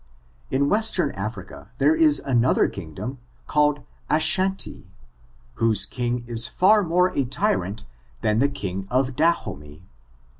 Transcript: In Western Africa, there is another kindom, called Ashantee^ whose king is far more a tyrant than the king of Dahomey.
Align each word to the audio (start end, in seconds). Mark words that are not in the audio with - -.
In 0.49 0.67
Western 0.67 1.11
Africa, 1.11 1.69
there 1.77 1.93
is 1.93 2.17
another 2.25 2.67
kindom, 2.67 3.19
called 3.45 3.81
Ashantee^ 4.09 4.87
whose 5.61 5.85
king 5.85 6.23
is 6.25 6.47
far 6.47 6.81
more 6.81 7.15
a 7.15 7.23
tyrant 7.23 7.83
than 8.21 8.39
the 8.39 8.49
king 8.49 8.87
of 8.89 9.15
Dahomey. 9.15 9.83